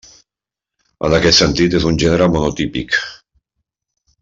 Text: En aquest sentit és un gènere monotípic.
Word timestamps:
En 1.07 1.15
aquest 1.17 1.37
sentit 1.43 1.77
és 1.81 1.85
un 1.91 2.01
gènere 2.05 2.29
monotípic. 2.37 2.99